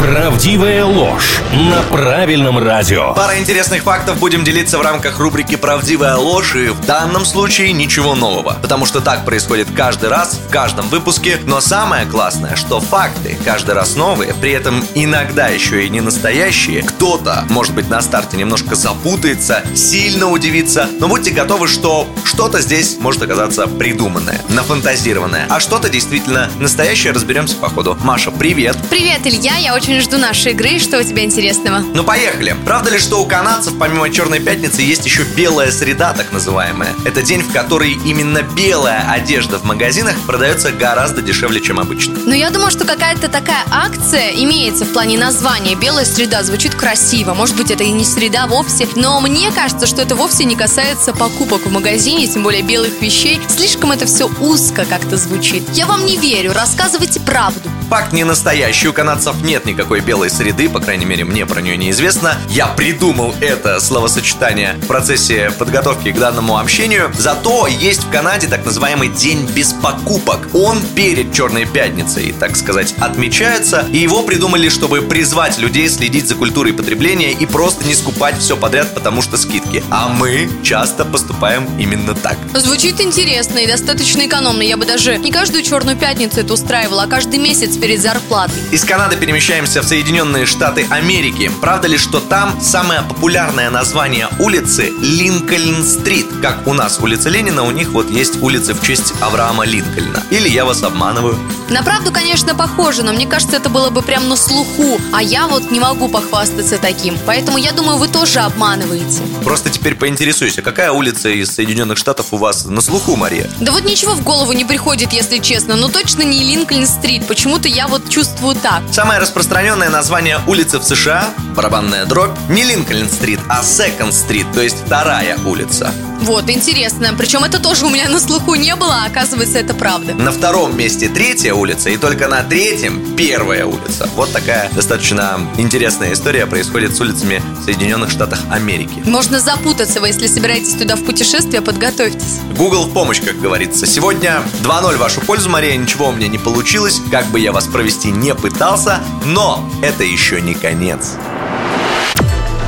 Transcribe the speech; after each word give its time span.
Правдивая 0.00 0.84
ложь 0.84 1.40
на 1.52 1.82
правильном 1.82 2.58
радио. 2.58 3.14
Пара 3.14 3.38
интересных 3.38 3.82
фактов 3.84 4.18
будем 4.18 4.44
делиться 4.44 4.78
в 4.78 4.82
рамках 4.82 5.18
рубрики 5.18 5.56
«Правдивая 5.56 6.16
ложь» 6.16 6.56
и 6.56 6.68
в 6.68 6.84
данном 6.84 7.24
случае 7.24 7.72
ничего 7.72 8.14
нового. 8.14 8.58
Потому 8.60 8.86
что 8.86 9.00
так 9.00 9.24
происходит 9.24 9.68
каждый 9.74 10.08
раз, 10.08 10.38
в 10.46 10.50
каждом 10.50 10.88
выпуске. 10.88 11.38
Но 11.46 11.60
самое 11.60 12.06
классное, 12.06 12.56
что 12.56 12.80
факты 12.80 13.36
каждый 13.44 13.74
раз 13.74 13.96
новые, 13.96 14.34
при 14.34 14.52
этом 14.52 14.84
иногда 14.94 15.48
еще 15.48 15.86
и 15.86 15.88
не 15.88 16.00
настоящие. 16.00 16.82
Кто-то, 16.82 17.44
может 17.48 17.74
быть, 17.74 17.88
на 17.88 18.00
старте 18.02 18.36
немножко 18.36 18.74
запутается, 18.74 19.62
сильно 19.74 20.28
удивится. 20.28 20.88
Но 20.98 21.08
будьте 21.08 21.30
готовы, 21.30 21.68
что 21.68 22.08
что-то 22.24 22.60
здесь 22.60 22.96
может 22.98 23.22
оказаться 23.22 23.66
придуманное, 23.66 24.40
нафантазированное. 24.48 25.46
А 25.48 25.60
что-то 25.60 25.88
действительно 25.88 26.50
настоящее 26.58 27.12
разберемся 27.12 27.56
по 27.56 27.68
ходу. 27.68 27.96
Маша, 28.02 28.30
привет! 28.30 28.76
Привет, 28.90 29.20
Илья, 29.24 29.56
я 29.56 29.74
очень 29.74 29.83
жду 29.84 30.18
нашей 30.18 30.52
игры. 30.52 30.78
Что 30.78 30.98
у 30.98 31.02
тебя 31.02 31.24
интересного? 31.24 31.80
Ну 31.80 32.04
поехали. 32.04 32.56
Правда 32.64 32.90
ли, 32.90 32.98
что 32.98 33.20
у 33.20 33.26
канадцев 33.26 33.78
помимо 33.78 34.10
Черной 34.10 34.40
Пятницы 34.40 34.82
есть 34.82 35.04
еще 35.04 35.24
белая 35.24 35.70
среда, 35.70 36.12
так 36.12 36.32
называемая? 36.32 36.94
Это 37.04 37.22
день, 37.22 37.42
в 37.42 37.52
который 37.52 37.92
именно 38.04 38.42
белая 38.42 39.10
одежда 39.10 39.58
в 39.58 39.64
магазинах 39.64 40.16
продается 40.26 40.72
гораздо 40.72 41.22
дешевле, 41.22 41.60
чем 41.60 41.78
обычно. 41.78 42.18
Ну, 42.24 42.32
я 42.32 42.50
думаю, 42.50 42.70
что 42.70 42.84
какая-то 42.84 43.28
такая 43.28 43.64
акция 43.70 44.30
имеется 44.30 44.84
в 44.84 44.92
плане 44.92 45.18
названия. 45.18 45.74
Белая 45.74 46.04
среда 46.04 46.42
звучит 46.42 46.74
красиво. 46.74 47.34
Может 47.34 47.56
быть, 47.56 47.70
это 47.70 47.84
и 47.84 47.90
не 47.90 48.04
среда 48.04 48.46
вовсе. 48.46 48.88
Но 48.96 49.20
мне 49.20 49.50
кажется, 49.52 49.86
что 49.86 50.02
это 50.02 50.16
вовсе 50.16 50.44
не 50.44 50.56
касается 50.56 51.12
покупок 51.12 51.66
в 51.66 51.70
магазине, 51.70 52.26
тем 52.26 52.42
более 52.42 52.62
белых 52.62 53.00
вещей. 53.00 53.40
Слишком 53.48 53.92
это 53.92 54.06
все 54.06 54.30
узко 54.40 54.84
как-то 54.84 55.16
звучит. 55.16 55.64
Я 55.72 55.86
вам 55.86 56.06
не 56.06 56.16
верю. 56.16 56.52
Рассказывайте 56.52 57.20
правду. 57.20 57.70
Факт 57.88 58.12
не 58.12 58.24
настоящий, 58.24 58.88
у 58.88 58.92
канадцев 58.92 59.42
нет 59.42 59.66
никакой 59.66 60.00
белой 60.00 60.30
среды, 60.30 60.68
по 60.68 60.80
крайней 60.80 61.04
мере, 61.04 61.24
мне 61.24 61.46
про 61.46 61.60
нее 61.60 61.76
неизвестно. 61.76 62.36
Я 62.48 62.66
придумал 62.66 63.34
это 63.40 63.78
словосочетание 63.78 64.74
в 64.82 64.86
процессе 64.86 65.52
подготовки 65.58 66.10
к 66.10 66.18
данному 66.18 66.58
общению. 66.58 67.12
Зато 67.16 67.66
есть 67.66 68.04
в 68.04 68.10
Канаде 68.10 68.48
так 68.48 68.64
называемый 68.64 69.08
День 69.08 69.46
без 69.54 69.72
покупок. 69.72 70.48
Он 70.54 70.80
перед 70.94 71.32
Черной 71.32 71.66
Пятницей, 71.66 72.34
так 72.38 72.56
сказать, 72.56 72.94
отмечается. 72.98 73.86
И 73.92 73.98
его 73.98 74.22
придумали, 74.22 74.68
чтобы 74.68 75.02
призвать 75.02 75.58
людей 75.58 75.88
следить 75.88 76.26
за 76.26 76.34
культурой 76.34 76.72
потребления 76.72 77.32
и 77.32 77.46
просто 77.46 77.84
не 77.86 77.94
скупать 77.94 78.38
все 78.38 78.56
подряд, 78.56 78.94
потому 78.94 79.22
что 79.22 79.36
скидки. 79.36 79.84
А 79.90 80.08
мы 80.08 80.48
часто 80.62 81.04
поступаем 81.04 81.68
именно 81.78 82.14
так. 82.14 82.38
Звучит 82.54 83.00
интересно 83.00 83.58
и 83.58 83.66
достаточно 83.66 84.26
экономно. 84.26 84.62
Я 84.62 84.76
бы 84.76 84.86
даже 84.86 85.18
не 85.18 85.30
каждую 85.30 85.62
черную 85.62 85.96
пятницу 85.96 86.40
это 86.40 86.54
устраивала, 86.54 87.04
а 87.04 87.06
каждый 87.06 87.38
месяц 87.38 87.73
перед 87.76 88.00
зарплатой. 88.00 88.62
Из 88.70 88.84
Канады 88.84 89.16
перемещаемся 89.16 89.82
в 89.82 89.84
Соединенные 89.84 90.46
Штаты 90.46 90.86
Америки. 90.90 91.50
Правда 91.60 91.88
ли, 91.88 91.98
что 91.98 92.20
там 92.20 92.60
самое 92.60 93.02
популярное 93.02 93.70
название 93.70 94.28
улицы 94.38 94.92
Линкольн-стрит? 95.00 96.26
Как 96.42 96.66
у 96.66 96.72
нас 96.72 96.98
улица 97.00 97.28
Ленина, 97.28 97.62
у 97.62 97.70
них 97.70 97.90
вот 97.90 98.10
есть 98.10 98.42
улицы 98.42 98.74
в 98.74 98.82
честь 98.82 99.14
Авраама 99.20 99.64
Линкольна. 99.64 100.22
Или 100.30 100.48
я 100.48 100.64
вас 100.64 100.82
обманываю? 100.82 101.38
На 101.70 101.82
правду, 101.82 102.12
конечно, 102.12 102.54
похоже, 102.54 103.02
но 103.02 103.12
мне 103.12 103.26
кажется, 103.26 103.56
это 103.56 103.70
было 103.70 103.90
бы 103.90 104.02
прям 104.02 104.28
на 104.28 104.36
слуху. 104.36 105.00
А 105.12 105.22
я 105.22 105.46
вот 105.48 105.70
не 105.70 105.80
могу 105.80 106.08
похвастаться 106.08 106.78
таким. 106.78 107.18
Поэтому 107.26 107.58
я 107.58 107.72
думаю, 107.72 107.96
вы 107.96 108.08
тоже 108.08 108.40
обманываете. 108.40 109.22
Просто 109.42 109.70
теперь 109.70 109.94
поинтересуйся, 109.94 110.62
какая 110.62 110.92
улица 110.92 111.30
из 111.30 111.50
Соединенных 111.50 111.96
Штатов 111.96 112.26
у 112.32 112.36
вас 112.36 112.66
на 112.66 112.80
слуху, 112.80 113.16
Мария? 113.16 113.48
Да 113.60 113.72
вот 113.72 113.84
ничего 113.84 114.14
в 114.14 114.22
голову 114.22 114.52
не 114.52 114.64
приходит, 114.64 115.12
если 115.12 115.38
честно. 115.38 115.76
Но 115.76 115.88
точно 115.88 116.22
не 116.22 116.44
Линкольн-стрит. 116.44 117.26
Почему-то 117.26 117.68
я 117.68 117.88
вот 117.88 118.08
чувствую 118.10 118.54
так. 118.56 118.82
Самое 118.92 119.18
распространенное 119.20 119.88
название 119.88 120.40
улицы 120.46 120.78
в 120.78 120.84
США, 120.84 121.24
барабанная 121.54 122.04
дробь, 122.06 122.36
не 122.48 122.64
Линкольн-стрит, 122.64 123.40
а 123.48 123.62
Секонд-стрит, 123.62 124.46
то 124.52 124.60
есть 124.60 124.76
вторая 124.84 125.38
улица. 125.46 125.92
Вот, 126.24 126.48
интересно. 126.48 127.14
Причем 127.18 127.44
это 127.44 127.58
тоже 127.58 127.84
у 127.84 127.90
меня 127.90 128.08
на 128.08 128.18
слуху 128.18 128.54
не 128.54 128.74
было, 128.76 129.02
а 129.02 129.06
оказывается, 129.06 129.58
это 129.58 129.74
правда. 129.74 130.14
На 130.14 130.32
втором 130.32 130.76
месте 130.76 131.08
третья 131.08 131.52
улица, 131.52 131.90
и 131.90 131.98
только 131.98 132.28
на 132.28 132.42
третьем 132.42 133.14
первая 133.14 133.66
улица. 133.66 134.08
Вот 134.14 134.32
такая 134.32 134.70
достаточно 134.72 135.38
интересная 135.58 136.14
история 136.14 136.46
происходит 136.46 136.96
с 136.96 137.00
улицами 137.00 137.42
в 137.60 137.64
Соединенных 137.64 138.10
Штатах 138.10 138.40
Америки. 138.50 139.02
Можно 139.04 139.38
запутаться, 139.38 140.00
вы 140.00 140.08
если 140.08 140.26
собираетесь 140.26 140.74
туда 140.74 140.96
в 140.96 141.04
путешествие, 141.04 141.60
подготовьтесь. 141.60 142.40
Google 142.56 142.86
в 142.86 142.92
помощь, 142.94 143.20
как 143.20 143.38
говорится. 143.38 143.84
Сегодня 143.84 144.42
2-0 144.62 144.96
в 144.96 144.98
вашу 144.98 145.20
пользу, 145.20 145.50
Мария. 145.50 145.76
Ничего 145.76 146.08
у 146.08 146.12
меня 146.12 146.28
не 146.28 146.38
получилось, 146.38 147.02
как 147.10 147.26
бы 147.26 147.40
я 147.40 147.52
вас 147.52 147.66
провести 147.66 148.10
не 148.10 148.34
пытался, 148.34 149.00
но 149.26 149.68
это 149.82 150.04
еще 150.04 150.40
не 150.40 150.54
конец. 150.54 151.16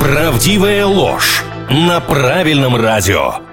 Правдивая 0.00 0.86
ложь 0.86 1.44
на 1.68 2.00
правильном 2.00 2.74
радио. 2.74 3.49